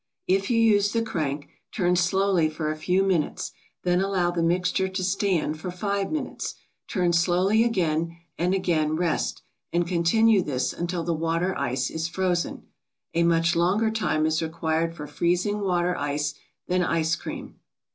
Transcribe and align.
If 0.25 0.49
you 0.49 0.57
use 0.57 0.93
the 0.93 1.03
crank, 1.03 1.47
turn 1.71 1.95
slowly 1.95 2.49
for 2.49 2.71
a 2.71 2.75
few 2.75 3.03
minutes, 3.03 3.51
then 3.83 4.01
allow 4.01 4.31
the 4.31 4.41
mixture 4.41 4.87
to 4.89 5.03
stand 5.03 5.59
for 5.59 5.69
five 5.69 6.11
minutes; 6.11 6.55
turn 6.87 7.13
slowly 7.13 7.63
again, 7.63 8.17
and 8.35 8.55
again 8.55 8.95
rest, 8.95 9.43
and 9.71 9.85
continue 9.87 10.41
this 10.41 10.73
until 10.73 11.03
the 11.03 11.13
water 11.13 11.55
ice 11.55 11.91
is 11.91 12.07
frozen. 12.07 12.63
A 13.13 13.21
much 13.21 13.55
longer 13.55 13.91
time 13.91 14.25
is 14.25 14.41
required 14.41 14.95
for 14.95 15.05
freezing 15.05 15.59
water 15.59 15.95
ice 15.95 16.33
than 16.67 16.81
ice 16.81 17.15
cream. 17.15 17.59